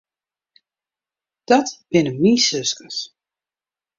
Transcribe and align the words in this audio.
Dat 1.47 1.69
binne 1.89 2.11
myn 2.21 2.39
suskes. 2.47 2.97